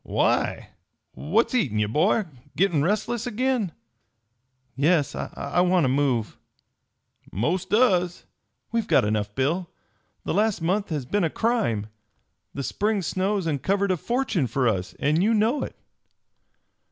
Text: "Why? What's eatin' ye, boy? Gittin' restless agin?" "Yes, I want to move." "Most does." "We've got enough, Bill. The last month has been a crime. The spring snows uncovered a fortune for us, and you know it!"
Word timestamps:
"Why? 0.03 0.71
What's 1.11 1.53
eatin' 1.53 1.77
ye, 1.77 1.85
boy? 1.85 2.25
Gittin' 2.57 2.81
restless 2.81 3.27
agin?" 3.27 3.71
"Yes, 4.75 5.13
I 5.13 5.61
want 5.61 5.83
to 5.83 5.89
move." 5.89 6.39
"Most 7.31 7.69
does." 7.69 8.25
"We've 8.71 8.87
got 8.87 9.05
enough, 9.05 9.35
Bill. 9.35 9.69
The 10.23 10.33
last 10.33 10.59
month 10.59 10.89
has 10.89 11.05
been 11.05 11.23
a 11.23 11.29
crime. 11.29 11.85
The 12.51 12.63
spring 12.63 13.03
snows 13.03 13.45
uncovered 13.45 13.91
a 13.91 13.97
fortune 13.97 14.47
for 14.47 14.67
us, 14.67 14.95
and 14.97 15.21
you 15.21 15.35
know 15.35 15.61
it!" 15.61 15.75